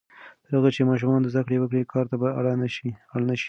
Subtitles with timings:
[0.43, 2.89] تر هغه چې ماشومان زده کړه وکړي، کار ته به اړ نه شي.